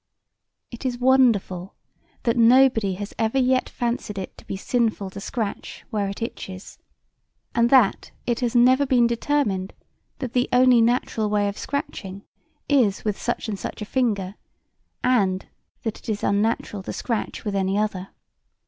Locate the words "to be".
4.39-4.57